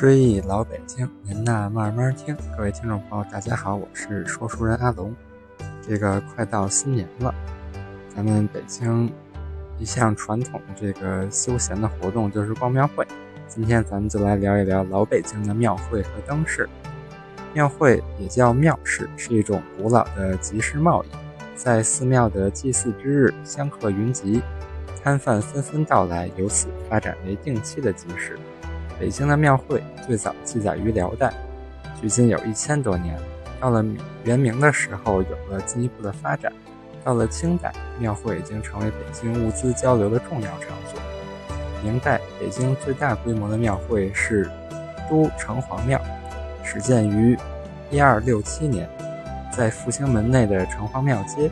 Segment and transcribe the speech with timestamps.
[0.00, 2.34] 追忆老北京，您呐慢慢听。
[2.56, 5.14] 各位听众朋友，大家好，我是说书人阿龙。
[5.86, 7.34] 这个快到新年了，
[8.08, 9.12] 咱们北京
[9.78, 13.06] 一项传统这个休闲的活动就是逛庙会。
[13.46, 16.66] 今天咱们就来聊一聊老北京的庙会和灯饰。
[17.52, 21.08] 庙会也叫庙市，是一种古老的集市贸易，
[21.54, 24.40] 在寺庙的祭祀之日，香客云集，
[25.04, 28.38] 摊贩纷纷到来，由此发展为定期的集市。
[29.00, 31.32] 北京的庙会最早记载于辽代，
[31.98, 33.18] 距今有一千多年。
[33.58, 33.82] 到了
[34.24, 36.52] 元明的时候，有了进一步的发展。
[37.02, 41.00] 到了清代，庙会已经成为北京物资交流的重要场所。
[41.82, 44.50] 明代，北京最大规模的庙会是
[45.08, 45.98] 都城隍庙。
[46.62, 47.38] 始建于
[47.90, 48.86] 一二六七年，
[49.50, 51.50] 在复兴门内的城隍庙街，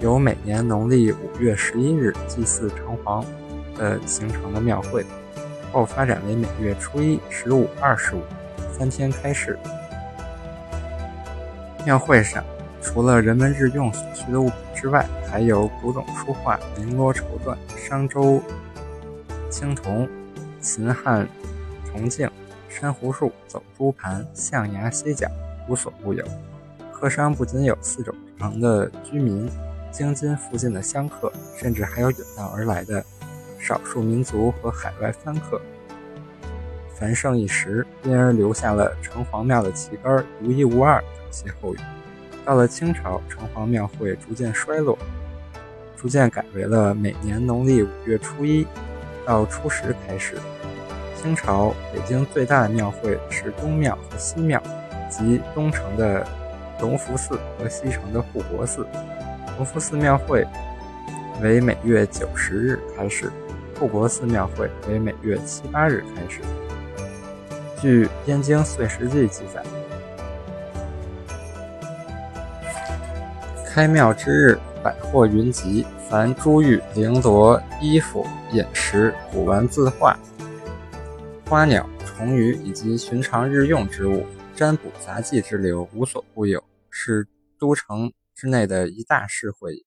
[0.00, 3.22] 由每年农历五月十一日祭祀城隍
[3.78, 5.04] 呃形成的庙会，
[5.72, 8.22] 后发展为每月初一、十五、二十五
[8.76, 9.58] 三天开市。
[11.84, 12.44] 庙会上，
[12.82, 18.42] 除了人们日用所需的物品之外，还有古董书画、绫罗绸缎、商周
[19.48, 20.08] 青铜、
[20.60, 21.26] 秦汉
[21.90, 22.30] 铜镜。
[22.72, 25.28] 珊瑚树、走珠盘、象牙犀角，
[25.68, 26.24] 无所不有。
[26.92, 29.50] 客商不仅有四种城的居民、
[29.90, 33.04] 京津附近的香客，甚至还有远道而来的
[33.60, 35.60] 少数民族和海外番客。
[36.94, 41.78] 繁盛一时，因而留下了城隍庙的旗杆独一无二等歇后语。
[42.44, 44.98] 到了清朝，城隍庙会逐渐衰落，
[45.96, 48.66] 逐渐改为了每年农历五月初一
[49.24, 50.36] 到初十开始。
[51.14, 54.60] 清朝北京最大的庙会是东庙和西庙，
[55.10, 56.26] 即东城的
[56.80, 58.86] 隆福寺和西城的护国寺。
[59.56, 60.46] 隆福寺庙会
[61.42, 63.32] 为每月九十日开始，
[63.78, 66.40] 护国寺庙会为每月七八日开始。
[67.80, 69.62] 据《燕京岁时记》记载，
[73.66, 80.18] 开庙之日，百货云集，凡珠玉、绫罗、衣服、饮食、古玩字画。
[81.46, 87.26] 花鸟、虫鱼以及寻常日用之物、占卜杂技之流无所不有，是
[87.58, 89.86] 都城之内的一大市会。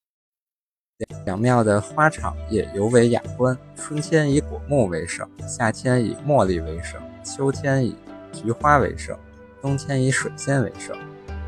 [1.26, 7.96] 两庙的花场也尤为雅观，春天以果木为盛，夏天以茉莉为盛，秋天以
[8.32, 9.18] 菊花为盛，
[9.62, 10.96] 冬天以水仙为盛。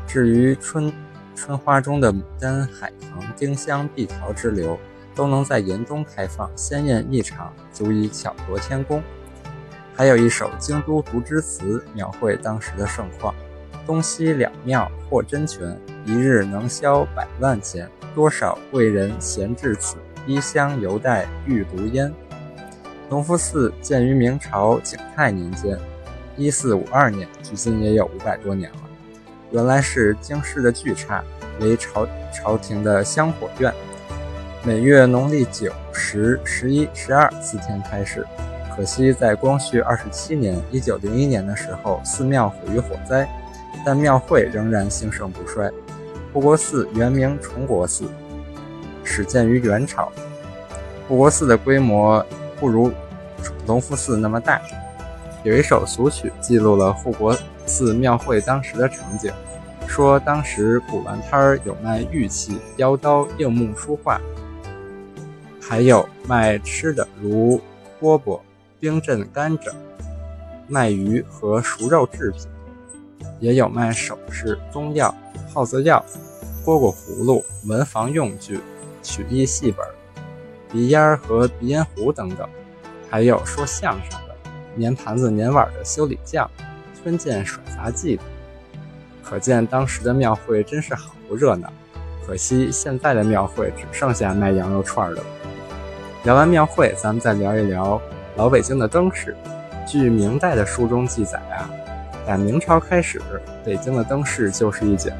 [0.06, 0.90] 至于春
[1.34, 4.78] 春花中的牡丹、海棠、丁香、碧桃之流，
[5.14, 9.02] 都能在严冬开放，鲜艳异常，足以巧夺天工。
[9.94, 13.34] 还有一首京都读之词，描绘当时的盛况：
[13.86, 17.86] 东西两庙或真全，一日能销百万钱。
[18.14, 19.96] 多少贵人闲至此，
[20.26, 22.10] 衣香犹带玉炉烟。
[23.10, 25.78] 隆福寺建于明朝景泰年间，
[26.36, 28.78] 一四五二年，距今也有五百多年了。
[29.50, 31.22] 原来是京师的巨刹，
[31.60, 33.70] 为朝朝廷的香火院，
[34.64, 38.26] 每月农历九、十、十一、十二四天开始。
[38.74, 43.28] 可惜，在光绪二十七年（一九零一年）的时候，寺庙毁于火灾，
[43.84, 45.70] 但庙会仍然兴盛不衰。
[46.36, 48.04] 护国寺原名崇国寺，
[49.02, 50.12] 始建于元朝。
[51.08, 52.22] 护国寺的规模
[52.60, 52.92] 不如
[53.66, 54.60] 隆福寺那么大。
[55.44, 59.32] 有一首俗曲记录了护国寺庙会当时的场景，
[59.86, 64.20] 说当时古玩摊儿有卖玉器、腰刀、硬木书画，
[65.58, 67.58] 还有卖吃的，如
[67.98, 68.38] 饽饽。
[68.78, 69.72] 冰镇甘蔗、
[70.68, 72.46] 卖鱼和熟肉制品，
[73.40, 75.14] 也有卖首饰、中药、
[75.52, 76.04] 耗子药、
[76.64, 78.60] 蝈蝈葫芦、文房用具、
[79.02, 79.86] 曲艺戏本、
[80.72, 82.48] 鼻烟和鼻烟壶等等，
[83.10, 84.34] 还有说相声的、
[84.80, 86.50] 粘盘子粘碗的修理匠、
[86.94, 88.22] 村建甩杂技的。
[89.22, 91.72] 可见当时的庙会真是好不热闹。
[92.26, 95.24] 可惜现在的庙会只剩下卖羊肉串的了。
[96.24, 98.00] 聊完庙会，咱们再聊一聊。
[98.36, 99.36] 老北京的灯饰，
[99.86, 101.70] 据明代的书中记载啊，
[102.26, 103.22] 在明朝开始，
[103.64, 105.12] 北京的灯饰就是一景。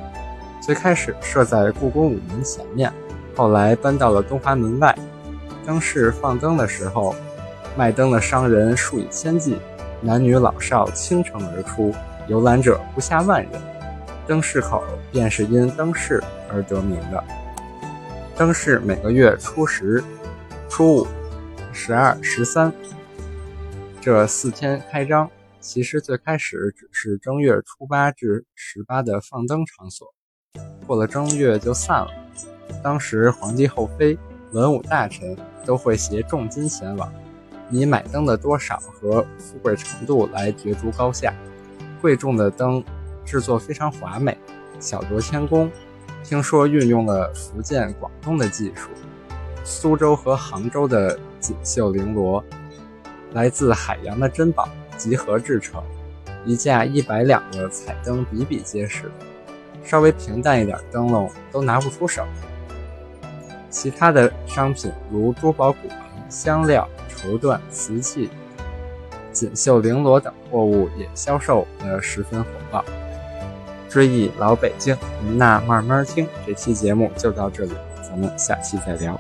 [0.61, 2.93] 最开始设在故宫午门前面，
[3.37, 4.93] 后来搬到了东华门外。
[5.64, 7.14] 灯饰放灯的时候，
[7.76, 9.56] 卖灯的商人数以千计，
[10.00, 11.94] 男女老少倾城而出，
[12.26, 13.52] 游览者不下万人。
[14.26, 14.82] 灯市口
[15.12, 16.20] 便是因灯市
[16.52, 17.23] 而得名的。
[18.37, 20.02] 灯市每个月初十、
[20.69, 21.06] 初五、
[21.73, 22.73] 十二、十三。
[24.00, 25.31] 这四天开张，
[25.67, 30.15] 其实最开始只是正月初八至十八的放灯场所，
[30.87, 32.09] 过了正月就散了。
[32.85, 34.17] 当时皇帝后妃、
[34.53, 37.13] 文武大臣都会携重金前往，
[37.69, 41.35] 以买灯的多少和富贵程度来角逐高下。
[42.01, 42.83] 贵重的灯
[43.25, 44.39] 制作非常华美，
[44.79, 45.69] 巧夺天工。
[46.23, 48.91] 听说运用了福建、广东的技术，
[49.65, 52.45] 苏州和杭州的锦绣绫罗，
[53.33, 55.83] 来自海洋的珍宝集合制成，
[56.45, 59.11] 一架一百两的彩灯比比皆是，
[59.85, 62.25] 稍微平淡一点灯笼都拿不出手。
[63.69, 65.99] 其他的商品如珠宝、古玩、
[66.31, 68.31] 香料、绸缎、瓷器、
[69.33, 72.85] 锦绣绫罗等货物也销售得十分火爆。
[73.89, 74.97] 追忆老北京，
[75.37, 76.27] 那慢慢听。
[76.47, 77.73] 这期节目就到这里，
[78.03, 79.19] 咱们下期再聊。